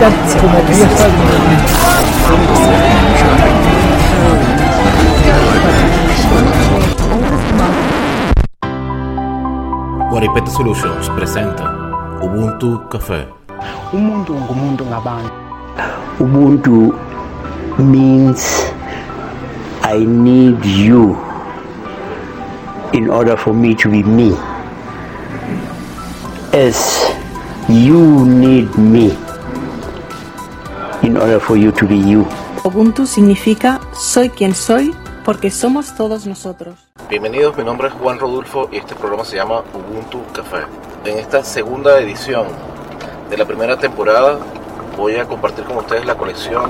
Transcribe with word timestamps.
cats 0.00 0.34
como 0.40 0.64
que 0.64 0.78
ya 0.78 0.86
está 0.86 1.06
Guaripete 10.10 10.50
Solutions 10.50 11.10
presenta 11.10 11.64
Ubuntu 12.22 12.80
Café. 12.88 13.28
umuntu 13.92 14.32
ngumuntu 14.34 14.82
ngabantu. 14.88 15.32
Ubuntu 16.20 16.94
means 17.78 18.72
i 19.84 19.98
need 20.00 20.64
you 20.64 21.12
in 22.92 23.10
order 23.10 23.36
for 23.36 23.52
me 23.52 23.74
to 23.74 23.90
be 23.90 24.02
me. 24.02 24.32
As 26.56 27.04
you 27.68 28.24
need 28.24 28.72
me 28.78 29.12
in 31.02 31.16
order 31.16 31.40
for 31.40 31.56
you 31.56 31.72
to 31.72 31.86
be 31.86 31.96
you 31.96 32.26
Ubuntu 32.62 33.06
significa 33.06 33.80
soy 33.92 34.28
quien 34.28 34.54
soy 34.54 34.94
porque 35.24 35.50
somos 35.50 35.94
todos 35.94 36.26
nosotros. 36.26 36.74
Bienvenidos, 37.08 37.56
mi 37.56 37.64
nombre 37.64 37.88
es 37.88 37.94
Juan 37.94 38.18
Rodulfo 38.18 38.68
y 38.70 38.76
este 38.76 38.94
programa 38.94 39.24
se 39.24 39.36
llama 39.36 39.62
Ubuntu 39.72 40.20
Café. 40.32 40.66
En 41.04 41.18
esta 41.18 41.42
segunda 41.42 41.98
edición 42.00 42.46
de 43.30 43.36
la 43.38 43.46
primera 43.46 43.78
temporada 43.78 44.38
voy 44.96 45.16
a 45.16 45.26
compartir 45.26 45.64
con 45.64 45.78
ustedes 45.78 46.04
la 46.04 46.16
colección 46.16 46.68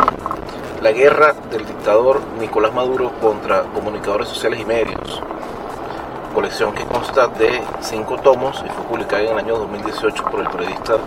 La 0.81 0.93
guerra 0.93 1.35
del 1.51 1.67
dictador 1.67 2.21
Nicolás 2.39 2.73
Maduro 2.73 3.13
contra 3.21 3.63
comunicadores 3.63 4.29
sociales 4.29 4.61
y 4.61 4.65
medios. 4.65 5.21
Colección 6.35 6.73
que 6.73 6.85
consta 6.85 7.27
de 7.27 7.61
cinco 7.81 8.17
tomos 8.19 8.63
y 8.65 8.69
fue 8.69 8.85
publicada 8.85 9.23
en 9.23 9.33
el 9.33 9.39
año 9.39 9.59
2018 9.59 10.25
por 10.25 10.41
el 10.41 10.49
periodista 10.49 10.99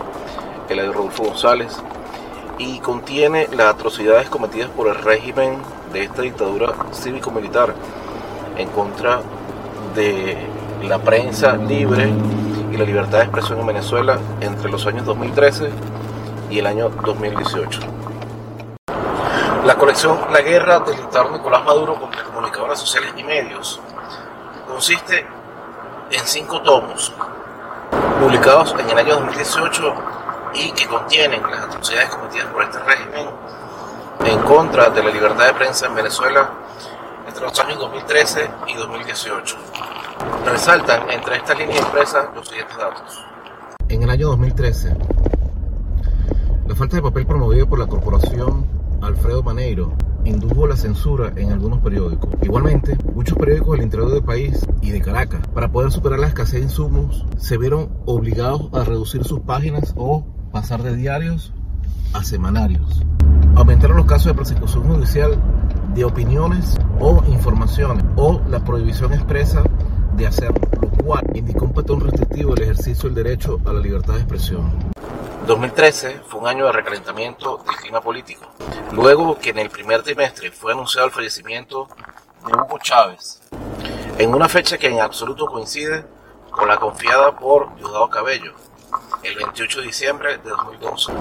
Eladio 0.68 0.92
Rodolfo 0.92 1.24
González 1.24 1.82
y 2.64 2.80
contiene 2.80 3.50
las 3.52 3.74
atrocidades 3.74 4.30
cometidas 4.30 4.70
por 4.70 4.88
el 4.88 4.96
régimen 4.96 5.58
de 5.92 6.04
esta 6.04 6.22
dictadura 6.22 6.74
cívico-militar 6.94 7.74
en 8.58 8.70
contra 8.70 9.22
de 9.94 10.38
la 10.84 11.00
prensa 11.00 11.56
libre 11.58 12.10
y 12.72 12.78
la 12.78 12.86
libertad 12.86 13.20
de 13.20 13.24
expresión 13.26 13.60
en 13.60 13.68
Venezuela 13.68 14.18
entre 14.40 14.72
los 14.72 14.86
años 14.86 15.06
2013 15.06 15.70
y 16.50 16.60
el 16.60 16.68
año 16.68 16.90
2018. 16.90 17.80
La 19.66 19.76
colección 19.76 20.20
La 20.32 20.42
guerra 20.42 20.80
del 20.80 20.96
dictador 20.96 21.32
Nicolás 21.32 21.66
Maduro 21.66 22.00
contra 22.00 22.24
comunicadores 22.24 22.80
sociales 22.80 23.14
y 23.18 23.24
medios 23.24 23.80
consiste 24.68 25.26
en 26.12 26.26
cinco 26.26 26.62
tomos 26.62 27.12
publicados 28.20 28.74
en 28.80 28.90
el 28.90 28.98
año 28.98 29.16
2018 29.16 30.13
y 30.54 30.72
que 30.72 30.88
contienen 30.88 31.42
las 31.44 31.64
atrocidades 31.64 32.10
cometidas 32.10 32.48
por 32.48 32.64
este 32.64 32.80
régimen 32.80 33.28
en 34.26 34.40
contra 34.40 34.90
de 34.90 35.04
la 35.04 35.10
libertad 35.10 35.48
de 35.48 35.54
prensa 35.54 35.88
en 35.88 35.96
Venezuela 35.96 36.50
entre 37.28 37.44
los 37.44 37.60
años 37.60 37.80
2013 37.80 38.50
y 38.68 38.74
2018. 38.76 39.58
Resaltan 40.46 41.10
entre 41.10 41.38
estas 41.38 41.58
líneas 41.58 41.80
impresas 41.80 42.28
los 42.36 42.48
siguientes 42.48 42.78
datos. 42.78 43.26
En 43.90 44.04
el 44.04 44.10
año 44.10 44.28
2013, 44.30 44.96
la 46.68 46.76
falta 46.76 46.96
de 46.96 47.02
papel 47.02 47.26
promovida 47.26 47.66
por 47.66 47.80
la 47.80 47.88
corporación 47.88 48.68
Alfredo 49.02 49.44
Maneiro 49.44 49.94
indujo 50.24 50.68
la 50.68 50.78
censura 50.78 51.34
en 51.36 51.52
algunos 51.52 51.80
periódicos. 51.80 52.30
Igualmente, 52.42 52.98
muchos 53.14 53.38
periódicos 53.38 53.72
del 53.74 53.84
interior 53.84 54.12
del 54.12 54.24
país 54.24 54.66
y 54.82 54.92
de 54.92 55.02
Caracas, 55.02 55.46
para 55.54 55.72
poder 55.72 55.92
superar 55.92 56.20
la 56.20 56.28
escasez 56.28 56.54
de 56.54 56.62
insumos, 56.62 57.26
se 57.38 57.58
vieron 57.58 57.90
obligados 58.06 58.70
a 58.74 58.84
reducir 58.84 59.26
sus 59.26 59.42
páginas 59.42 59.94
o 59.98 60.26
pasar 60.54 60.84
de 60.84 60.96
diarios 60.96 61.52
a 62.14 62.24
semanarios. 62.24 63.02
Aumentaron 63.56 63.98
los 63.98 64.06
casos 64.06 64.28
de 64.28 64.34
persecución 64.36 64.84
judicial 64.84 65.36
de 65.96 66.06
opiniones 66.06 66.78
o 67.00 67.24
informaciones 67.28 68.06
o 68.16 68.40
la 68.48 68.64
prohibición 68.64 69.14
expresa 69.14 69.64
de 70.16 70.28
hacerlo, 70.28 70.62
lo 70.80 70.90
cual 70.90 71.26
indicó 71.34 71.66
un 71.66 71.74
patrón 71.74 72.02
restrictivo 72.02 72.54
del 72.54 72.66
ejercicio 72.66 73.10
del 73.10 73.24
derecho 73.24 73.60
a 73.66 73.74
la 73.74 73.80
libertad 73.80 74.14
de 74.14 74.20
expresión. 74.20 74.72
2013 75.48 76.22
fue 76.28 76.42
un 76.42 76.48
año 76.48 76.68
de 76.68 76.72
recalentamiento 76.72 77.64
del 77.66 77.76
clima 77.76 78.00
político, 78.00 78.46
luego 78.92 79.40
que 79.40 79.50
en 79.50 79.58
el 79.58 79.72
primer 79.72 80.04
trimestre 80.04 80.52
fue 80.52 80.74
anunciado 80.74 81.08
el 81.08 81.14
fallecimiento 81.14 81.88
de 82.46 82.54
Hugo 82.54 82.78
Chávez, 82.80 83.42
en 84.20 84.32
una 84.32 84.48
fecha 84.48 84.78
que 84.78 84.88
en 84.88 85.00
absoluto 85.00 85.48
coincide 85.48 86.06
con 86.52 86.68
la 86.68 86.78
confiada 86.78 87.36
por 87.36 87.76
Diosdado 87.76 88.08
Cabello, 88.10 88.54
el 89.24 89.36
28 89.36 89.80
de 89.80 89.88
diciembre 89.88 90.38
de 90.38 90.50
2012, 90.50 91.12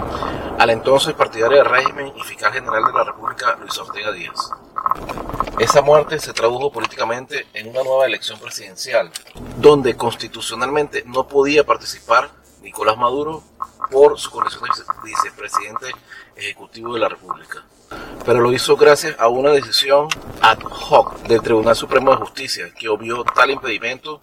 al 0.58 0.70
entonces 0.70 1.14
partidario 1.14 1.58
del 1.58 1.66
régimen 1.66 2.12
y 2.16 2.20
fiscal 2.22 2.52
general 2.52 2.84
de 2.84 2.92
la 2.92 3.04
República 3.04 3.56
Luis 3.60 3.78
Ortega 3.78 4.12
Díaz. 4.12 4.50
Esa 5.58 5.82
muerte 5.82 6.18
se 6.18 6.32
tradujo 6.32 6.72
políticamente 6.72 7.46
en 7.54 7.68
una 7.68 7.82
nueva 7.82 8.06
elección 8.06 8.38
presidencial, 8.41 9.10
donde 9.56 9.96
constitucionalmente 9.96 11.04
no 11.06 11.28
podía 11.28 11.64
participar 11.64 12.30
Nicolás 12.62 12.96
Maduro 12.96 13.42
por 13.91 14.18
su 14.18 14.30
condición 14.30 14.64
de 14.64 15.10
vicepresidente 15.10 15.86
ejecutivo 16.36 16.94
de 16.94 17.00
la 17.00 17.08
República. 17.08 17.62
Pero 18.24 18.41
lo 18.41 18.52
hizo 18.52 18.76
gracias 18.76 19.16
a 19.18 19.28
una 19.28 19.50
decisión 19.50 20.08
ad 20.41 20.58
hoc 20.91 21.18
del 21.22 21.42
Tribunal 21.42 21.76
Supremo 21.76 22.10
de 22.10 22.16
Justicia 22.16 22.72
que 22.76 22.88
obvió 22.88 23.22
tal 23.24 23.50
impedimento 23.50 24.20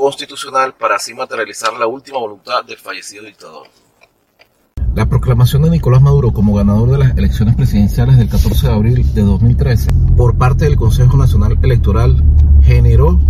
constitucional 0.00 0.74
para 0.74 0.96
así 0.96 1.12
materializar 1.12 1.74
la 1.74 1.86
última 1.86 2.18
voluntad 2.18 2.64
del 2.64 2.78
fallecido 2.78 3.24
dictador. 3.24 3.66
La 4.94 5.06
proclamación 5.06 5.62
de 5.62 5.70
Nicolás 5.70 6.00
Maduro 6.00 6.32
como 6.32 6.54
ganador 6.54 6.90
de 6.90 6.98
las 6.98 7.16
elecciones 7.16 7.54
presidenciales 7.54 8.16
del 8.16 8.30
14 8.30 8.66
de 8.66 8.72
abril 8.72 9.14
de 9.14 9.22
2013 9.22 9.88
por 10.16 10.38
parte 10.38 10.64
del 10.64 10.76
Consejo 10.76 11.18
Nacional 11.18 11.58
Electoral 11.62 12.24
generó 12.62 13.20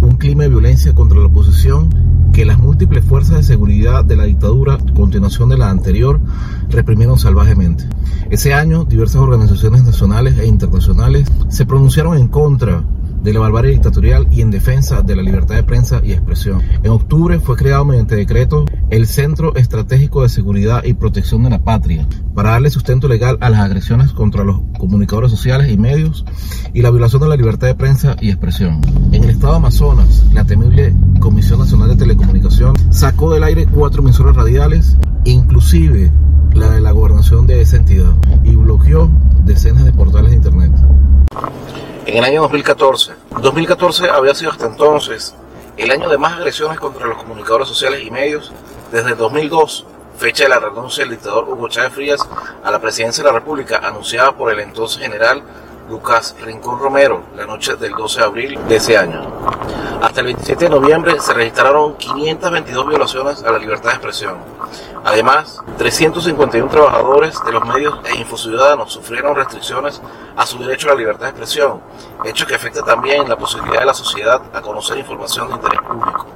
un 0.00 0.16
clima 0.18 0.44
de 0.44 0.50
violencia 0.50 0.94
contra 0.94 1.18
la 1.18 1.26
oposición 1.26 2.30
que 2.32 2.44
las 2.44 2.58
múltiples 2.58 3.04
fuerzas 3.04 3.36
de 3.36 3.42
seguridad 3.42 4.04
de 4.04 4.16
la 4.16 4.24
dictadura, 4.24 4.78
continuación 4.94 5.48
de 5.48 5.58
la 5.58 5.68
anterior, 5.68 6.20
reprimieron 6.68 7.18
salvajemente. 7.18 7.84
Ese 8.30 8.54
año, 8.54 8.84
diversas 8.84 9.16
organizaciones 9.16 9.82
nacionales 9.82 10.38
e 10.38 10.46
internacionales 10.46 11.26
se 11.48 11.66
pronunciaron 11.66 12.16
en 12.16 12.28
contra 12.28 12.84
de 13.22 13.32
la 13.32 13.40
barbarie 13.40 13.72
dictatorial 13.72 14.26
y 14.30 14.40
en 14.40 14.50
defensa 14.50 15.02
de 15.02 15.16
la 15.16 15.22
libertad 15.22 15.54
de 15.54 15.62
prensa 15.62 16.00
y 16.02 16.12
expresión. 16.12 16.62
En 16.82 16.90
octubre 16.90 17.38
fue 17.40 17.56
creado 17.56 17.84
mediante 17.84 18.16
decreto 18.16 18.64
el 18.90 19.06
Centro 19.06 19.54
Estratégico 19.56 20.22
de 20.22 20.28
Seguridad 20.28 20.84
y 20.84 20.94
Protección 20.94 21.42
de 21.42 21.50
la 21.50 21.58
Patria 21.58 22.06
para 22.34 22.50
darle 22.50 22.70
sustento 22.70 23.08
legal 23.08 23.38
a 23.40 23.50
las 23.50 23.60
agresiones 23.60 24.12
contra 24.12 24.44
los 24.44 24.60
comunicadores 24.78 25.30
sociales 25.30 25.70
y 25.70 25.76
medios 25.76 26.24
y 26.72 26.82
la 26.82 26.90
violación 26.90 27.22
de 27.22 27.28
la 27.28 27.36
libertad 27.36 27.66
de 27.66 27.74
prensa 27.74 28.16
y 28.20 28.30
expresión. 28.30 28.80
En 29.12 29.24
el 29.24 29.30
estado 29.30 29.52
de 29.52 29.58
Amazonas, 29.58 30.24
la 30.32 30.44
temible 30.44 30.94
Comisión 31.18 31.58
Nacional 31.58 31.88
de 31.90 31.96
Telecomunicación 31.96 32.74
sacó 32.90 33.32
del 33.32 33.44
aire 33.44 33.66
cuatro 33.66 34.02
emisoras 34.02 34.36
radiales, 34.36 34.96
inclusive 35.24 36.10
la 36.54 36.70
de 36.70 36.80
la 36.80 36.92
gobernación 36.92 37.46
de 37.46 37.60
esa 37.60 37.76
entidad, 37.76 38.12
y 38.44 38.56
bloqueó 38.56 39.10
decenas 39.44 39.84
de 39.84 39.92
portales 39.92 40.30
de 40.30 40.36
internet. 40.36 40.72
En 42.10 42.16
el 42.16 42.24
año 42.24 42.42
2014, 42.42 43.12
2014 43.40 44.10
había 44.10 44.34
sido 44.34 44.50
hasta 44.50 44.66
entonces 44.66 45.32
el 45.76 45.92
año 45.92 46.08
de 46.08 46.18
más 46.18 46.32
agresiones 46.32 46.80
contra 46.80 47.06
los 47.06 47.18
comunicadores 47.18 47.68
sociales 47.68 48.02
y 48.04 48.10
medios 48.10 48.50
desde 48.90 49.14
2002, 49.14 49.86
fecha 50.18 50.42
de 50.42 50.48
la 50.48 50.58
renuncia 50.58 51.04
del 51.04 51.12
dictador 51.12 51.48
Hugo 51.48 51.68
Chávez 51.68 51.92
Frías 51.92 52.28
a 52.64 52.70
la 52.72 52.80
presidencia 52.80 53.22
de 53.22 53.30
la 53.30 53.38
República, 53.38 53.78
anunciada 53.84 54.32
por 54.32 54.52
el 54.52 54.58
entonces 54.58 55.00
general 55.00 55.40
Lucas 55.88 56.34
Rincón 56.42 56.80
Romero 56.80 57.22
la 57.36 57.46
noche 57.46 57.76
del 57.76 57.92
12 57.92 58.18
de 58.18 58.26
abril 58.26 58.58
de 58.68 58.74
ese 58.74 58.98
año. 58.98 59.22
Hasta 60.00 60.20
el 60.20 60.26
27 60.28 60.64
de 60.64 60.70
noviembre 60.70 61.20
se 61.20 61.34
registraron 61.34 61.94
522 61.96 62.88
violaciones 62.88 63.42
a 63.42 63.52
la 63.52 63.58
libertad 63.58 63.90
de 63.90 63.96
expresión. 63.96 64.36
Además, 65.04 65.60
351 65.76 66.70
trabajadores 66.70 67.38
de 67.44 67.52
los 67.52 67.64
medios 67.66 67.98
e 68.04 68.16
infociudadanos 68.16 68.92
sufrieron 68.92 69.36
restricciones 69.36 70.00
a 70.36 70.46
su 70.46 70.58
derecho 70.58 70.88
a 70.88 70.94
la 70.94 71.00
libertad 71.00 71.24
de 71.24 71.30
expresión, 71.30 71.80
hecho 72.24 72.46
que 72.46 72.54
afecta 72.54 72.82
también 72.82 73.28
la 73.28 73.36
posibilidad 73.36 73.80
de 73.80 73.86
la 73.86 73.94
sociedad 73.94 74.40
a 74.54 74.62
conocer 74.62 74.96
información 74.98 75.48
de 75.48 75.54
interés 75.54 75.80
público. 75.82 76.26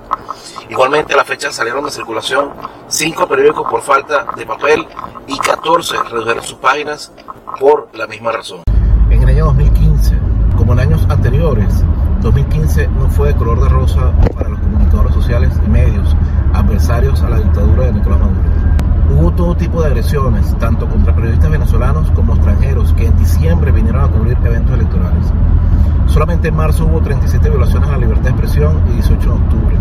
Igualmente 0.68 1.14
a 1.14 1.16
la 1.16 1.24
fecha 1.24 1.50
salieron 1.50 1.84
de 1.84 1.90
circulación 1.90 2.52
5 2.88 3.26
periódicos 3.28 3.70
por 3.70 3.82
falta 3.82 4.26
de 4.36 4.46
papel 4.46 4.86
y 5.26 5.38
14 5.38 6.02
redujeron 6.10 6.42
sus 6.42 6.58
páginas 6.58 7.12
por 7.58 7.88
la 7.94 8.06
misma 8.06 8.32
razón. 8.32 8.62
En 9.10 9.22
el 9.22 9.28
año 9.28 9.44
2015, 9.46 10.18
como 10.56 10.72
en 10.72 10.80
años 10.80 11.00
anteriores, 11.08 11.83
2015 12.24 12.88
no 12.88 13.10
fue 13.10 13.28
de 13.28 13.34
color 13.34 13.62
de 13.62 13.68
rosa 13.68 14.12
para 14.34 14.48
los 14.48 14.58
comunicadores 14.58 15.12
sociales 15.12 15.52
y 15.64 15.68
medios 15.68 16.16
adversarios 16.54 17.20
a 17.22 17.28
la 17.28 17.36
dictadura 17.36 17.84
de 17.84 17.92
Nicolás 17.92 18.18
Maduro. 18.18 18.40
Hubo 19.10 19.30
todo 19.32 19.54
tipo 19.54 19.82
de 19.82 19.88
agresiones, 19.88 20.56
tanto 20.58 20.88
contra 20.88 21.14
periodistas 21.14 21.50
venezolanos 21.50 22.10
como 22.12 22.34
extranjeros, 22.34 22.94
que 22.94 23.06
en 23.06 23.16
diciembre 23.18 23.72
vinieron 23.72 24.04
a 24.04 24.08
cubrir 24.08 24.38
eventos 24.42 24.74
electorales. 24.74 25.26
Solamente 26.06 26.48
en 26.48 26.56
marzo 26.56 26.86
hubo 26.86 27.02
37 27.02 27.50
violaciones 27.50 27.90
a 27.90 27.92
la 27.92 27.98
libertad 27.98 28.24
de 28.24 28.30
expresión 28.30 28.82
y 28.88 28.92
18 28.94 29.22
en 29.22 29.42
octubre. 29.42 29.76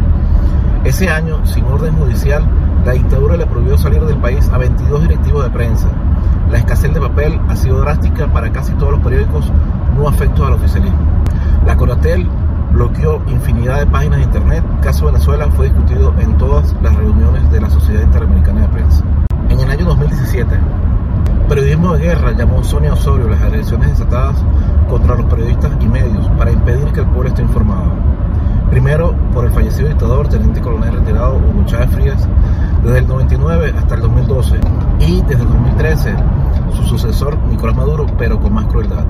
Ese 0.84 1.10
año, 1.10 1.46
sin 1.46 1.64
orden 1.64 1.96
judicial, 1.96 2.44
la 2.84 2.92
dictadura 2.92 3.38
le 3.38 3.46
prohibió 3.46 3.78
salir 3.78 4.04
del 4.04 4.18
país 4.18 4.50
a 4.50 4.58
22 4.58 5.02
directivos 5.04 5.46
de 5.46 5.50
prensa, 5.50 5.88
la 6.52 6.58
escasez 6.58 6.94
de 6.94 7.00
papel 7.00 7.40
ha 7.48 7.56
sido 7.56 7.80
drástica 7.80 8.28
para 8.28 8.52
casi 8.52 8.74
todos 8.74 8.92
los 8.92 9.02
periódicos 9.02 9.50
no 9.96 10.10
afectos 10.10 10.46
al 10.46 10.54
oficialismo. 10.54 11.13
La 11.66 11.78
Coratel 11.78 12.28
bloqueó 12.74 13.22
infinidad 13.28 13.80
de 13.80 13.86
páginas 13.86 14.20
de 14.20 14.26
internet. 14.26 14.64
Caso 14.82 15.06
Venezuela 15.06 15.48
fue 15.52 15.70
discutido 15.70 16.14
en 16.20 16.38
todas 16.38 16.76
las 16.82 16.94
reuniones 16.96 17.50
de 17.52 17.62
la 17.62 17.70
Sociedad 17.70 18.02
Interamericana 18.02 18.62
de 18.62 18.68
Prensa. 18.68 19.04
En 19.50 19.60
el 19.60 19.70
año 19.70 19.86
2017, 19.86 20.60
Periodismo 21.48 21.94
de 21.94 22.06
Guerra 22.06 22.32
llamó 22.32 22.64
Sonia 22.64 22.94
Osorio 22.94 23.30
las 23.30 23.42
agresiones 23.42 23.90
desatadas 23.90 24.38
contra 24.90 25.16
los 25.16 25.26
periodistas 25.26 25.72
y 25.80 25.88
medios 25.88 26.28
para 26.38 26.52
impedir 26.52 26.86
que 26.94 27.02
el 27.02 27.06
pueblo 27.08 27.30
esté 27.30 27.44
informado. 27.44 27.92
Primero, 28.70 29.14
por 29.34 29.46
el 29.46 29.52
fallecido 29.52 29.88
dictador, 29.88 30.28
teniente 30.28 30.60
coronel 30.60 30.96
retirado 30.96 31.36
Hugo 31.36 31.66
Chávez 31.66 31.92
Frías, 31.92 32.28
desde 32.84 32.98
el 33.00 33.08
99 33.08 33.74
hasta 33.78 33.96
el 33.96 34.02
2012, 34.02 34.56
y 35.00 35.22
desde 35.22 35.44
el 35.44 35.50
2013, 35.50 36.16
su 36.76 36.84
sucesor 36.84 37.38
Nicolás 37.50 37.76
Maduro, 37.76 38.08
pero 38.18 38.40
con 38.40 38.54
más 38.54 38.66
crueldad. 38.66 39.06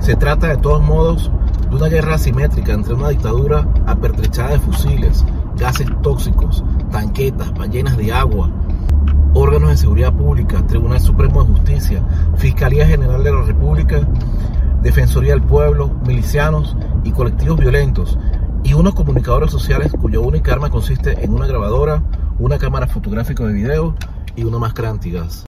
Se 0.00 0.14
trata 0.14 0.48
de 0.48 0.58
todos 0.58 0.82
modos 0.82 1.30
de 1.68 1.76
una 1.76 1.88
guerra 1.88 2.14
asimétrica 2.14 2.72
entre 2.72 2.94
una 2.94 3.10
dictadura 3.10 3.66
apertrechada 3.86 4.50
de 4.50 4.58
fusiles, 4.60 5.24
gases 5.56 5.86
tóxicos, 6.02 6.64
tanquetas, 6.90 7.52
ballenas 7.54 7.96
de 7.96 8.12
agua, 8.12 8.50
órganos 9.34 9.70
de 9.70 9.76
seguridad 9.76 10.12
pública, 10.12 10.66
Tribunal 10.66 11.00
Supremo 11.00 11.44
de 11.44 11.52
Justicia, 11.52 12.02
Fiscalía 12.36 12.86
General 12.86 13.22
de 13.22 13.32
la 13.32 13.42
República, 13.42 14.00
Defensoría 14.82 15.32
del 15.32 15.42
Pueblo, 15.42 15.90
milicianos 16.06 16.76
y 17.04 17.10
colectivos 17.10 17.58
violentos, 17.58 18.18
y 18.64 18.74
unos 18.74 18.94
comunicadores 18.94 19.50
sociales 19.50 19.92
cuya 20.00 20.20
única 20.20 20.52
arma 20.52 20.70
consiste 20.70 21.24
en 21.24 21.32
una 21.32 21.46
grabadora, 21.46 22.02
una 22.38 22.58
cámara 22.58 22.86
fotográfica 22.86 23.44
de 23.44 23.52
video 23.52 23.94
y 24.36 24.44
una 24.44 24.58
máscara 24.58 24.90
antigas. 24.90 25.47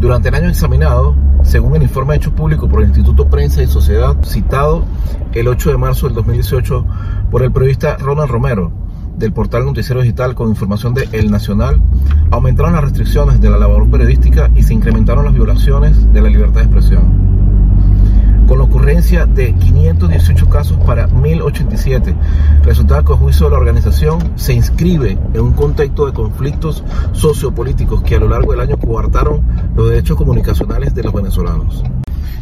Durante 0.00 0.28
el 0.28 0.34
año 0.34 0.48
examinado, 0.48 1.14
según 1.42 1.76
el 1.76 1.82
informe 1.82 2.16
hecho 2.16 2.32
público 2.32 2.68
por 2.68 2.80
el 2.80 2.88
Instituto 2.88 3.28
Prensa 3.28 3.62
y 3.62 3.66
Sociedad, 3.66 4.16
citado 4.24 4.84
el 5.32 5.48
8 5.48 5.70
de 5.70 5.76
marzo 5.76 6.06
del 6.06 6.14
2018 6.16 6.84
por 7.30 7.42
el 7.42 7.52
periodista 7.52 7.96
Ronald 7.96 8.30
Romero, 8.30 8.72
del 9.16 9.32
portal 9.32 9.64
Noticiero 9.64 10.00
Digital 10.00 10.34
con 10.34 10.48
información 10.48 10.94
de 10.94 11.08
El 11.12 11.30
Nacional, 11.30 11.80
aumentaron 12.30 12.74
las 12.74 12.84
restricciones 12.84 13.40
de 13.40 13.50
la 13.50 13.58
labor 13.58 13.90
periodística 13.90 14.50
y 14.54 14.62
se 14.62 14.74
incrementaron 14.74 15.24
las 15.24 15.34
violaciones 15.34 16.12
de 16.12 16.22
la 16.22 16.28
libertad 16.28 16.60
de 16.60 16.66
expresión. 16.66 17.27
Con 18.48 18.58
la 18.58 18.64
ocurrencia 18.64 19.26
de 19.26 19.54
518 19.54 20.48
casos 20.48 20.78
para 20.78 21.06
1087, 21.06 22.16
resultado 22.62 23.04
que 23.04 23.12
a 23.12 23.16
juicio 23.16 23.44
de 23.46 23.52
la 23.52 23.58
organización 23.58 24.32
se 24.36 24.54
inscribe 24.54 25.18
en 25.34 25.40
un 25.42 25.52
contexto 25.52 26.06
de 26.06 26.14
conflictos 26.14 26.82
sociopolíticos 27.12 28.02
que 28.02 28.16
a 28.16 28.20
lo 28.20 28.28
largo 28.28 28.52
del 28.52 28.62
año 28.62 28.78
coartaron 28.78 29.46
los 29.76 29.90
derechos 29.90 30.16
comunicacionales 30.16 30.94
de 30.94 31.02
los 31.02 31.12
venezolanos. 31.12 31.84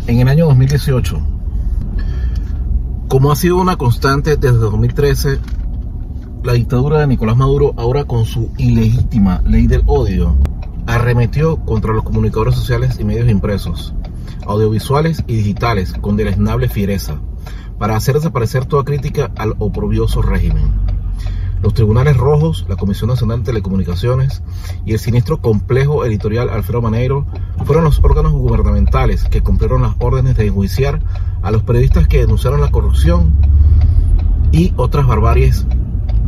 En 0.06 0.20
el 0.20 0.29
año 0.29 0.47
2018, 0.47 1.20
como 3.08 3.32
ha 3.32 3.37
sido 3.37 3.56
una 3.56 3.76
constante 3.76 4.37
desde 4.37 4.58
2013, 4.58 5.41
la 6.44 6.53
dictadura 6.53 7.00
de 7.00 7.08
Nicolás 7.08 7.37
Maduro, 7.37 7.75
ahora 7.76 8.05
con 8.05 8.25
su 8.25 8.53
ilegítima 8.58 9.43
ley 9.44 9.67
del 9.67 9.82
odio, 9.87 10.37
arremetió 10.87 11.56
contra 11.64 11.93
los 11.93 12.05
comunicadores 12.05 12.55
sociales 12.55 12.99
y 13.00 13.05
medios 13.05 13.29
impresos, 13.29 13.93
audiovisuales 14.46 15.25
y 15.26 15.37
digitales 15.37 15.93
con 16.00 16.17
deleznable 16.17 16.69
fiereza, 16.69 17.20
para 17.78 17.96
hacer 17.96 18.14
desaparecer 18.14 18.64
toda 18.64 18.84
crítica 18.84 19.31
al 19.37 19.55
oprobioso 19.58 20.23
régimen. 20.23 20.70
Los 21.62 21.75
tribunales 21.75 22.17
rojos, 22.17 22.67
la 22.69 22.76
Comisión 22.76 23.08
Nacional 23.08 23.38
de 23.38 23.46
Telecomunicaciones 23.46 24.43
y 24.84 24.93
el 24.93 24.99
siniestro 24.99 25.40
complejo 25.40 26.05
editorial 26.05 26.50
Alfredo 26.50 26.82
Maneiro 26.82 27.26
fueron 27.64 27.84
los 27.84 27.99
órganos 28.05 28.32
gubernamentales 28.32 29.25
que 29.25 29.43
cumplieron 29.43 29.82
las 29.82 29.94
órdenes 29.99 30.37
de 30.37 30.46
enjuiciar 30.46 31.00
a 31.43 31.50
los 31.50 31.62
periodistas 31.62 32.08
que 32.08 32.20
denunciaron 32.20 32.61
la 32.61 32.70
corrupción 32.70 33.32
y 34.52 34.75
otras 34.76 35.06
barbaries 35.06 35.67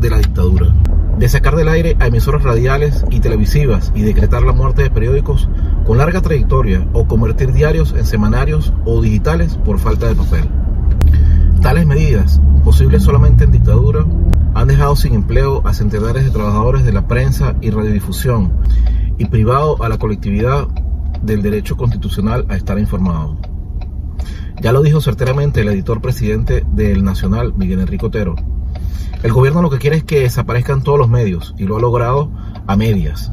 de 0.01 0.11
la 0.11 0.19
dictadura, 0.19 0.75
de 1.19 1.29
sacar 1.29 1.57
del 1.57 1.69
aire 1.69 1.97
a 2.01 2.07
emisoras 2.07 2.43
radiales 2.43 3.05
y 3.11 3.21
televisivas 3.21 3.93
y 3.95 4.03
decretar 4.03 4.43
la 4.43 4.53
muerte 4.53 4.83
de 4.83 4.91
periódicos 4.91 5.49
con 5.89 5.97
larga 5.97 6.21
trayectoria 6.21 6.87
o 6.93 7.09
convertir 7.09 7.51
diarios 7.55 7.95
en 7.97 8.05
semanarios 8.05 8.75
o 8.85 9.01
digitales 9.01 9.59
por 9.65 9.79
falta 9.79 10.07
de 10.07 10.17
papel. 10.17 10.47
Tales 11.63 11.87
medidas, 11.87 12.43
posibles 12.63 13.05
solamente 13.05 13.45
en 13.45 13.53
dictadura, 13.53 14.05
han 14.53 14.69
dejado 14.69 14.97
sin 14.97 15.15
empleo 15.15 15.67
a 15.67 15.73
centenares 15.73 16.27
de 16.27 16.31
trabajadores 16.31 16.85
de 16.85 16.93
la 16.93 17.09
prensa 17.09 17.57
y 17.63 17.71
radiodifusión 17.71 18.53
y 19.17 19.25
privado 19.25 19.83
a 19.83 19.89
la 19.89 19.97
colectividad 19.97 20.69
del 21.23 21.41
derecho 21.41 21.79
constitucional 21.79 22.45
a 22.51 22.57
estar 22.57 22.79
informado. 22.79 23.39
Ya 24.61 24.73
lo 24.73 24.83
dijo 24.83 25.01
certeramente 25.01 25.63
el 25.63 25.69
editor 25.69 26.03
presidente 26.03 26.67
del 26.71 27.03
Nacional, 27.03 27.55
Miguel 27.57 27.81
Enrique 27.81 28.05
Otero, 28.05 28.37
el 29.23 29.33
gobierno 29.33 29.63
lo 29.63 29.71
que 29.71 29.79
quiere 29.79 29.97
es 29.97 30.05
que 30.05 30.21
desaparezcan 30.21 30.83
todos 30.83 30.99
los 30.99 31.09
medios 31.09 31.53
y 31.59 31.65
lo 31.65 31.77
ha 31.77 31.81
logrado 31.81 32.31
a 32.69 32.77
medias. 32.77 33.31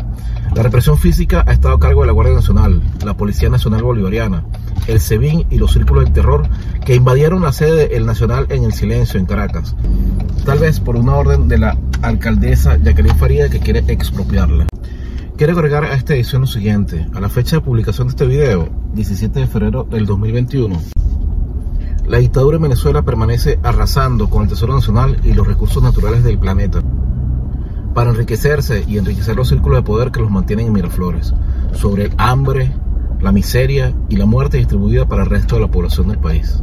La 0.56 0.64
represión 0.64 0.98
física 0.98 1.44
ha 1.46 1.52
estado 1.52 1.76
a 1.76 1.80
cargo 1.80 2.02
de 2.02 2.08
la 2.08 2.14
Guardia 2.14 2.34
Nacional, 2.34 2.82
la 3.04 3.16
Policía 3.16 3.50
Nacional 3.50 3.84
Bolivariana, 3.84 4.46
el 4.88 5.00
SEBIN 5.00 5.46
y 5.52 5.58
los 5.58 5.74
círculos 5.74 6.06
del 6.06 6.14
terror 6.14 6.48
que 6.86 6.96
invadieron 6.96 7.42
la 7.42 7.52
sede 7.52 7.90
del 7.90 8.06
Nacional 8.06 8.48
en 8.50 8.64
el 8.64 8.74
silencio 8.74 9.20
en 9.20 9.26
Caracas, 9.26 9.76
tal 10.46 10.60
vez 10.60 10.80
por 10.80 10.96
una 10.96 11.16
orden 11.16 11.48
de 11.48 11.60
la 11.60 11.78
alcaldesa 12.02 12.78
Jacqueline 12.78 13.18
Faría 13.18 13.50
que 13.50 13.60
quiere 13.60 13.84
expropiarla. 13.88 14.68
Quiero 15.38 15.54
agregar 15.54 15.84
a 15.84 15.94
esta 15.94 16.16
edición 16.16 16.42
lo 16.42 16.48
siguiente, 16.48 17.06
a 17.14 17.20
la 17.20 17.28
fecha 17.28 17.58
de 17.58 17.62
publicación 17.62 18.08
de 18.08 18.12
este 18.12 18.26
video, 18.26 18.70
17 18.94 19.42
de 19.42 19.48
febrero 19.48 19.84
del 19.84 20.06
2021, 20.06 20.80
la 22.08 22.20
dictadura 22.20 22.58
en 22.58 22.64
Venezuela 22.64 23.02
permanece 23.02 23.60
arrasando 23.64 24.30
con 24.30 24.44
el 24.44 24.50
Tesoro 24.50 24.76
Nacional 24.76 25.20
y 25.24 25.34
los 25.34 25.48
recursos 25.48 25.82
naturales 25.82 26.24
del 26.24 26.38
planeta 26.38 26.82
para 27.96 28.12
enriquecerse 28.12 28.84
y 28.88 28.98
enriquecer 28.98 29.38
los 29.38 29.48
círculos 29.48 29.80
de 29.80 29.84
poder 29.84 30.12
que 30.12 30.20
los 30.20 30.30
mantienen 30.30 30.68
en 30.68 30.74
Miraflores, 30.74 31.34
sobre 31.74 32.04
el 32.04 32.14
hambre, 32.18 32.72
la 33.22 33.32
miseria 33.32 33.94
y 34.10 34.18
la 34.18 34.26
muerte 34.26 34.58
distribuida 34.58 35.08
para 35.08 35.24
el 35.24 35.30
resto 35.30 35.56
de 35.56 35.62
la 35.62 35.72
población 35.72 36.10
del 36.10 36.20
país. 36.20 36.62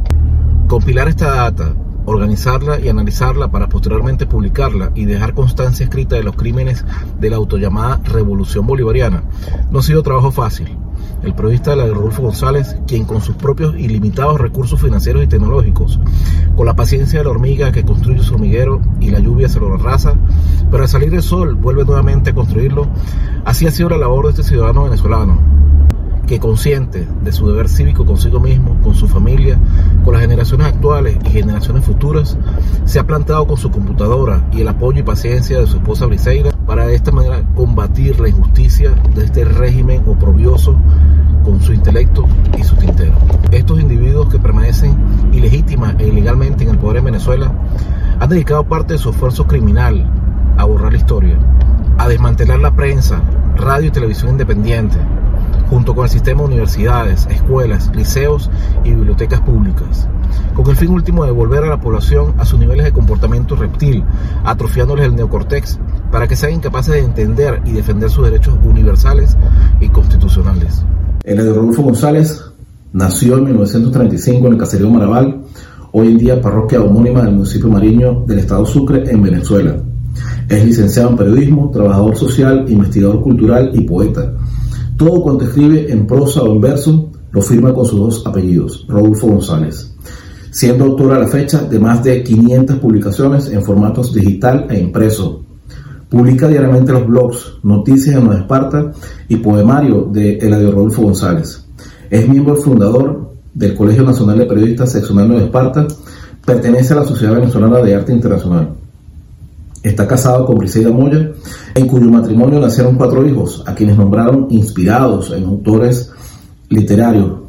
Compilar 0.67 1.07
esta 1.07 1.33
data, 1.35 1.73
organizarla 2.05 2.79
y 2.79 2.87
analizarla 2.87 3.49
para 3.49 3.67
posteriormente 3.67 4.27
publicarla 4.27 4.91
y 4.93 5.05
dejar 5.05 5.33
constancia 5.33 5.83
escrita 5.83 6.15
de 6.15 6.23
los 6.23 6.35
crímenes 6.35 6.85
de 7.19 7.29
la 7.31 7.37
autollamada 7.37 7.99
Revolución 8.03 8.67
Bolivariana 8.67 9.23
no 9.71 9.79
ha 9.79 9.83
sido 9.83 10.03
trabajo 10.03 10.31
fácil 10.31 10.82
el 11.23 11.33
periodista 11.33 11.75
Rodolfo 11.75 12.21
González, 12.23 12.77
quien 12.87 13.05
con 13.05 13.21
sus 13.21 13.35
propios 13.35 13.75
ilimitados 13.75 14.39
recursos 14.39 14.81
financieros 14.81 15.23
y 15.23 15.27
tecnológicos, 15.27 15.99
con 16.55 16.65
la 16.65 16.75
paciencia 16.75 17.19
de 17.19 17.25
la 17.25 17.31
hormiga 17.31 17.71
que 17.71 17.83
construye 17.83 18.21
su 18.21 18.35
hormiguero 18.35 18.81
y 18.99 19.09
la 19.09 19.19
lluvia 19.19 19.49
se 19.49 19.59
lo 19.59 19.73
arrasa, 19.73 20.15
pero 20.69 20.83
al 20.83 20.89
salir 20.89 21.13
el 21.13 21.23
sol 21.23 21.55
vuelve 21.55 21.85
nuevamente 21.85 22.31
a 22.31 22.35
construirlo, 22.35 22.87
así 23.45 23.65
ha 23.67 23.71
sido 23.71 23.89
la 23.89 23.97
labor 23.97 24.25
de 24.25 24.31
este 24.31 24.43
ciudadano 24.43 24.83
venezolano, 24.83 25.39
que 26.27 26.39
consciente 26.39 27.07
de 27.21 27.31
su 27.31 27.47
deber 27.47 27.67
cívico 27.67 28.05
consigo 28.05 28.39
mismo, 28.39 28.79
con 28.81 28.95
su 28.95 29.07
familia, 29.07 29.59
con 30.03 30.13
las 30.13 30.21
generaciones 30.21 30.67
actuales 30.67 31.17
y 31.25 31.29
generaciones 31.29 31.83
futuras, 31.83 32.37
se 32.85 32.99
ha 32.99 33.05
plantado 33.05 33.45
con 33.45 33.57
su 33.57 33.71
computadora 33.71 34.47
y 34.51 34.61
el 34.61 34.67
apoyo 34.67 34.99
y 34.99 35.03
paciencia 35.03 35.59
de 35.59 35.67
su 35.67 35.77
esposa 35.77 36.05
Briseida 36.05 36.51
para 36.65 36.87
de 36.87 36.95
esta 36.95 37.11
manera 37.11 37.43
combatir 37.55 38.19
la 38.19 38.29
injusticia 38.29 38.91
de 39.13 39.25
este 39.25 39.43
régimen 39.43 40.03
oprobioso 40.07 40.77
con 41.43 41.61
su 41.61 41.73
intelecto 41.73 42.25
y 42.57 42.63
su 42.63 42.75
tintero. 42.75 43.15
Estos 43.51 43.81
individuos 43.81 44.29
que 44.29 44.39
permanecen 44.39 44.97
ilegítima 45.33 45.95
e 45.99 46.07
ilegalmente 46.07 46.63
en 46.63 46.71
el 46.71 46.77
poder 46.77 46.97
en 46.97 47.05
Venezuela 47.05 47.51
han 48.19 48.29
dedicado 48.29 48.63
parte 48.63 48.93
de 48.93 48.99
su 48.99 49.09
esfuerzo 49.09 49.45
criminal 49.45 50.09
a 50.57 50.63
borrar 50.63 50.93
la 50.93 50.97
historia, 50.97 51.37
a 51.97 52.07
desmantelar 52.07 52.59
la 52.59 52.73
prensa, 52.73 53.21
radio 53.57 53.87
y 53.87 53.91
televisión 53.91 54.31
independiente, 54.31 54.97
junto 55.73 55.95
con 55.95 56.03
el 56.03 56.11
sistema 56.11 56.41
de 56.41 56.49
universidades, 56.49 57.27
escuelas, 57.31 57.89
liceos 57.95 58.47
y 58.83 58.91
bibliotecas 58.91 59.41
públicas, 59.41 60.07
con 60.53 60.69
el 60.69 60.75
fin 60.75 60.91
último 60.91 61.25
de 61.25 61.31
volver 61.31 61.63
a 61.63 61.67
la 61.67 61.81
población 61.81 62.35
a 62.37 62.45
sus 62.45 62.59
niveles 62.59 62.85
de 62.85 62.91
comportamiento 62.91 63.55
reptil, 63.55 64.03
atrofiándoles 64.45 65.07
el 65.07 65.15
neocortex 65.15 65.79
para 66.11 66.27
que 66.27 66.35
sean 66.35 66.53
incapaces 66.53 66.93
de 66.93 66.99
entender 66.99 67.63
y 67.65 67.71
defender 67.71 68.11
sus 68.11 68.23
derechos 68.23 68.53
universales 68.63 69.35
y 69.81 69.89
constitucionales. 69.89 70.85
El 71.23 71.39
Rodolfo 71.39 71.81
González 71.81 72.39
nació 72.91 73.39
en 73.39 73.45
1935 73.45 74.45
en 74.45 74.53
el 74.53 74.59
caserío 74.59 74.91
Maraval, 74.91 75.41
hoy 75.91 76.07
en 76.09 76.17
día 76.19 76.39
parroquia 76.39 76.81
homónima 76.81 77.23
del 77.23 77.33
municipio 77.33 77.69
Mariño 77.69 78.25
del 78.27 78.37
estado 78.37 78.63
Sucre 78.63 79.09
en 79.09 79.23
Venezuela. 79.23 79.75
Es 80.47 80.63
licenciado 80.63 81.09
en 81.09 81.17
periodismo, 81.17 81.71
trabajador 81.71 82.15
social, 82.15 82.65
investigador 82.67 83.23
cultural 83.23 83.71
y 83.73 83.81
poeta. 83.81 84.33
Todo 84.97 85.21
cuanto 85.23 85.45
escribe 85.45 85.91
en 85.91 86.05
prosa 86.05 86.43
o 86.43 86.51
en 86.53 86.61
verso 86.61 87.09
lo 87.31 87.41
firma 87.41 87.73
con 87.73 87.85
sus 87.85 87.99
dos 87.99 88.27
apellidos, 88.27 88.85
Rodolfo 88.87 89.27
González, 89.27 89.95
siendo 90.51 90.85
autor 90.85 91.13
a 91.13 91.19
la 91.19 91.27
fecha 91.27 91.63
de 91.63 91.79
más 91.79 92.03
de 92.03 92.23
500 92.23 92.77
publicaciones 92.77 93.49
en 93.49 93.63
formatos 93.63 94.13
digital 94.13 94.67
e 94.69 94.79
impreso. 94.79 95.43
Publica 96.09 96.47
diariamente 96.47 96.91
los 96.91 97.07
blogs 97.07 97.53
Noticias 97.63 98.15
de 98.15 98.21
Nueva 98.21 98.41
Esparta 98.41 98.91
y 99.27 99.37
Poemario 99.37 100.09
de 100.11 100.37
Eladio 100.37 100.71
Rodolfo 100.71 101.01
González. 101.01 101.65
Es 102.11 102.29
miembro 102.29 102.55
fundador 102.55 103.33
del 103.51 103.73
Colegio 103.73 104.03
Nacional 104.03 104.37
de 104.37 104.45
Periodistas 104.45 104.91
Seccional 104.91 105.29
de 105.29 105.45
Esparta. 105.45 105.87
Pertenece 106.45 106.93
a 106.93 106.97
la 106.97 107.05
Sociedad 107.05 107.33
Venezolana 107.33 107.79
de 107.79 107.95
Arte 107.95 108.11
Internacional. 108.11 108.82
Está 109.83 110.07
casado 110.07 110.45
con 110.45 110.57
Briseida 110.57 110.91
Moya, 110.91 111.31
en 111.75 111.87
cuyo 111.87 112.09
matrimonio 112.09 112.57
nacieron 112.57 112.95
cuatro 112.95 113.27
hijos, 113.27 113.63
a 113.67 113.75
quienes 113.75 113.97
nombraron 113.97 114.47
inspirados 114.49 115.31
en 115.31 115.43
autores 115.43 116.09
literarios. 116.69 117.41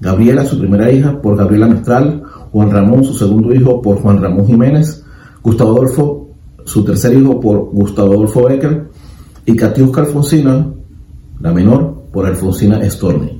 Gabriela, 0.00 0.44
su 0.44 0.58
primera 0.58 0.90
hija, 0.90 1.22
por 1.22 1.36
Gabriela 1.36 1.68
Mestral, 1.68 2.24
Juan 2.50 2.70
Ramón, 2.72 3.04
su 3.04 3.14
segundo 3.14 3.54
hijo, 3.54 3.80
por 3.80 4.00
Juan 4.00 4.20
Ramón 4.20 4.46
Jiménez, 4.46 5.04
Gustavo 5.42 5.76
Adolfo, 5.76 6.28
su 6.64 6.84
tercer 6.84 7.16
hijo, 7.16 7.38
por 7.38 7.70
Gustavo 7.70 8.14
Adolfo 8.14 8.48
Becker, 8.48 8.88
y 9.46 9.54
Katiuska 9.54 10.02
Alfonsina, 10.02 10.66
la 11.40 11.52
menor, 11.52 12.02
por 12.12 12.26
Alfonsina 12.26 12.84
Storni. 12.90 13.37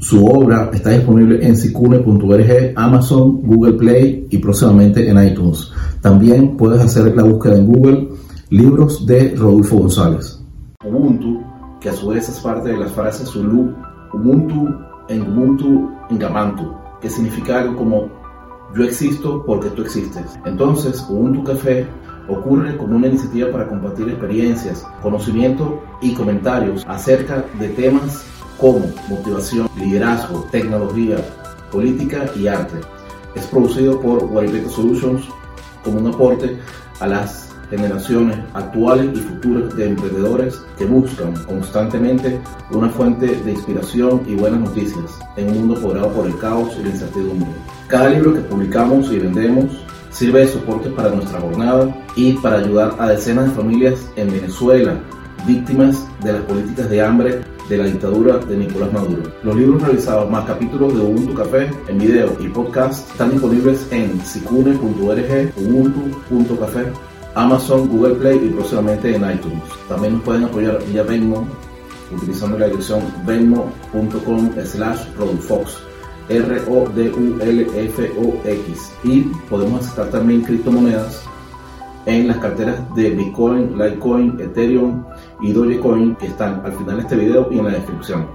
Su 0.00 0.24
obra 0.24 0.70
está 0.72 0.90
disponible 0.90 1.46
en 1.46 1.54
sicune.org, 1.54 2.72
Amazon, 2.74 3.42
Google 3.42 3.74
Play 3.74 4.26
y 4.30 4.38
próximamente 4.38 5.06
en 5.06 5.22
iTunes. 5.22 5.70
También 6.00 6.56
puedes 6.56 6.80
hacer 6.80 7.14
la 7.14 7.22
búsqueda 7.22 7.56
en 7.56 7.66
Google 7.66 8.08
Libros 8.48 9.04
de 9.04 9.34
Rodolfo 9.36 9.76
González. 9.76 10.42
Ubuntu, 10.82 11.42
que 11.82 11.90
a 11.90 11.92
su 11.92 12.08
vez 12.08 12.30
es 12.30 12.40
parte 12.40 12.70
de 12.70 12.78
las 12.78 12.92
frases 12.92 13.28
Zulu, 13.28 13.74
Ubuntu 14.14 14.74
en 15.10 15.20
Ubuntu 15.20 15.90
en 16.08 16.18
Gamantu, 16.18 16.72
que 17.02 17.10
significa 17.10 17.60
algo 17.60 17.76
como 17.76 18.08
yo 18.74 18.84
existo 18.84 19.44
porque 19.44 19.68
tú 19.68 19.82
existes. 19.82 20.24
Entonces, 20.46 21.04
Ubuntu 21.10 21.44
Café 21.44 21.86
ocurre 22.26 22.74
como 22.78 22.96
una 22.96 23.08
iniciativa 23.08 23.52
para 23.52 23.68
compartir 23.68 24.08
experiencias, 24.08 24.82
conocimiento 25.02 25.82
y 26.00 26.14
comentarios 26.14 26.86
acerca 26.88 27.44
de 27.58 27.68
temas 27.68 28.24
como 28.60 28.92
motivación, 29.08 29.68
liderazgo, 29.76 30.46
tecnología, 30.50 31.16
política 31.72 32.26
y 32.36 32.46
arte. 32.46 32.78
Es 33.34 33.46
producido 33.46 34.00
por 34.00 34.26
Guaribeto 34.26 34.68
Solutions 34.70 35.22
como 35.82 36.00
un 36.00 36.08
aporte 36.08 36.58
a 37.00 37.06
las 37.06 37.48
generaciones 37.70 38.36
actuales 38.52 39.10
y 39.14 39.20
futuras 39.20 39.74
de 39.76 39.86
emprendedores 39.86 40.60
que 40.76 40.84
buscan 40.84 41.32
constantemente 41.44 42.40
una 42.72 42.90
fuente 42.90 43.26
de 43.26 43.52
inspiración 43.52 44.22
y 44.26 44.34
buenas 44.34 44.60
noticias 44.60 45.18
en 45.36 45.50
un 45.50 45.58
mundo 45.58 45.80
poblado 45.80 46.12
por 46.12 46.26
el 46.26 46.36
caos 46.38 46.76
y 46.78 46.82
la 46.82 46.90
incertidumbre. 46.90 47.48
Cada 47.86 48.10
libro 48.10 48.34
que 48.34 48.40
publicamos 48.40 49.10
y 49.12 49.20
vendemos 49.20 49.66
sirve 50.10 50.40
de 50.40 50.48
soporte 50.48 50.90
para 50.90 51.10
nuestra 51.10 51.40
jornada 51.40 51.96
y 52.16 52.32
para 52.34 52.58
ayudar 52.58 52.96
a 52.98 53.08
decenas 53.08 53.46
de 53.46 53.54
familias 53.54 54.10
en 54.16 54.32
Venezuela 54.32 55.00
víctimas 55.46 56.06
de 56.22 56.32
las 56.34 56.42
políticas 56.42 56.90
de 56.90 57.02
hambre 57.02 57.40
de 57.70 57.78
la 57.78 57.84
dictadura 57.84 58.36
de 58.38 58.56
Nicolás 58.56 58.92
Maduro. 58.92 59.22
Los 59.44 59.56
libros 59.56 59.80
realizados 59.80 60.28
más 60.28 60.44
capítulos 60.44 60.92
de 60.92 61.00
Ubuntu 61.00 61.34
Café 61.34 61.70
en 61.86 61.98
video 61.98 62.36
y 62.40 62.48
podcast 62.48 63.08
están 63.12 63.30
disponibles 63.30 63.86
en 63.92 64.20
sicune.org, 64.20 65.52
ubuntu.café, 65.56 66.86
Amazon, 67.36 67.88
Google 67.88 68.16
Play 68.16 68.40
y 68.44 68.48
próximamente 68.50 69.14
en 69.14 69.22
iTunes. 69.22 69.62
También 69.88 70.14
nos 70.14 70.22
pueden 70.24 70.44
apoyar 70.44 70.84
vía 70.86 71.04
Venmo 71.04 71.46
utilizando 72.12 72.58
la 72.58 72.66
dirección 72.66 73.02
venmo.com 73.24 74.50
slash 74.64 74.98
rodulfox 75.16 75.78
R-O-D-U-L-F-O-X 76.28 77.32
y 79.04 79.20
podemos 79.48 79.84
aceptar 79.84 80.10
también 80.10 80.42
criptomonedas 80.42 81.24
en 82.06 82.26
las 82.28 82.38
carteras 82.38 82.94
de 82.96 83.10
Bitcoin, 83.10 83.78
Litecoin, 83.78 84.40
Ethereum 84.40 85.04
y 85.42 85.52
Dogecoin 85.52 86.16
que 86.16 86.26
están 86.26 86.62
al 86.64 86.72
final 86.72 86.96
de 86.96 87.02
este 87.02 87.16
video 87.16 87.48
y 87.50 87.58
en 87.58 87.66
la 87.66 87.72
descripción. 87.72 88.26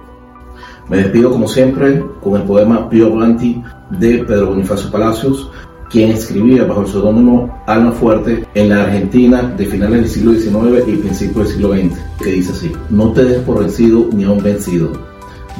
Me 0.88 0.98
despido 0.98 1.30
como 1.30 1.48
siempre 1.48 2.04
con 2.22 2.40
el 2.40 2.46
poema 2.46 2.88
Pio 2.88 3.10
Blanti 3.10 3.62
de 3.90 4.24
Pedro 4.24 4.48
Bonifacio 4.48 4.90
Palacios, 4.90 5.50
quien 5.90 6.10
escribía 6.10 6.64
bajo 6.64 6.82
el 6.82 6.88
seudónimo 6.88 7.62
Alma 7.66 7.92
Fuerte 7.92 8.44
en 8.54 8.68
la 8.68 8.84
Argentina 8.84 9.42
de 9.56 9.66
finales 9.66 10.00
del 10.00 10.10
siglo 10.10 10.32
XIX 10.32 10.88
y 10.88 10.96
principios 10.96 11.48
del 11.48 11.56
siglo 11.56 11.74
XX, 11.74 12.22
que 12.22 12.32
dice 12.32 12.52
así, 12.52 12.72
no 12.90 13.12
te 13.12 13.24
des 13.24 13.38
por 13.40 13.60
vencido 13.60 14.08
ni 14.12 14.24
a 14.24 14.30
un 14.30 14.42
vencido, 14.42 14.92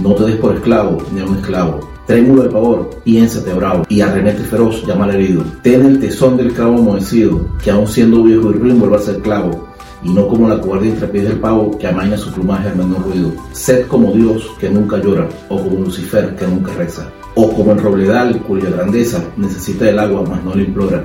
no 0.01 0.15
te 0.15 0.25
des 0.25 0.37
por 0.37 0.55
esclavo 0.55 0.99
ni 1.13 1.21
a 1.21 1.25
un 1.25 1.37
esclavo, 1.37 1.81
trémulo 2.07 2.43
de 2.43 2.51
pavor, 2.51 2.91
piénsate 3.05 3.53
bravo, 3.55 3.85
y 3.89 4.01
arremete 4.01 4.43
feroz, 4.45 4.85
llama 4.87 5.05
al 5.05 5.17
herido. 5.17 5.43
Ten 5.63 5.85
el 5.87 6.01
tesón 6.01 6.37
del 6.37 6.53
clavo 6.53 6.79
amoecido, 6.79 7.47
que 7.63 7.71
aun 7.71 7.87
siendo 7.87 8.23
viejo 8.23 8.51
y 8.51 8.55
ruin 8.55 8.79
vuelva 8.79 8.99
a 8.99 9.01
ser 9.01 9.21
clavo, 9.21 9.66
y 10.07 10.15
no 10.15 10.29
como 10.29 10.49
la 10.49 10.61
cobardía 10.61 10.91
intrepidez 10.91 11.31
del 11.31 11.41
pavo 11.41 11.77
que 11.77 11.89
amaña 11.89 12.17
su 12.17 12.31
plumaje 12.31 12.69
al 12.69 12.77
menor 12.77 13.03
ruido. 13.03 13.33
Sed 13.53 13.87
como 13.87 14.13
Dios 14.13 14.49
que 14.61 14.71
nunca 14.71 14.99
llora, 14.99 15.29
o 15.49 15.61
como 15.61 15.81
Lucifer 15.81 16.37
que 16.37 16.47
nunca 16.47 16.73
reza, 16.75 17.11
o 17.35 17.53
como 17.53 17.73
el 17.73 17.79
robledal 17.79 18.41
cuya 18.43 18.71
grandeza 18.71 19.25
necesita 19.37 19.87
del 19.87 19.99
agua 19.99 20.23
mas 20.29 20.45
no 20.45 20.55
le 20.55 20.63
implora, 20.65 21.05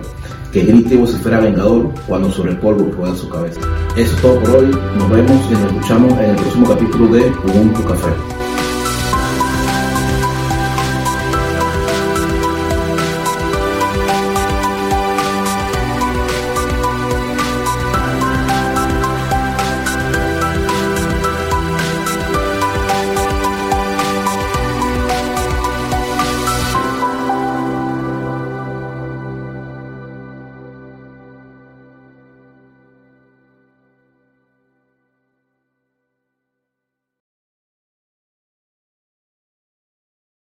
que 0.52 0.62
grite 0.62 0.94
y 0.94 0.98
vocifera 0.98 1.40
vengador 1.40 1.90
cuando 2.08 2.32
sobre 2.32 2.52
el 2.52 2.60
polvo 2.60 2.92
pueda 2.92 3.16
su 3.16 3.28
cabeza. 3.28 3.60
Eso 3.98 4.16
es 4.16 4.22
todo 4.22 4.40
por 4.40 4.50
hoy, 4.58 4.72
nos 4.98 5.10
vemos 5.10 5.38
y 5.50 5.54
nos 5.54 5.64
escuchamos 5.64 6.14
en 6.20 6.30
el 6.30 6.36
próximo 6.36 6.68
capítulo 6.70 7.08
de 7.08 7.22
Ubuntu 7.48 7.84
Café. 7.84 8.41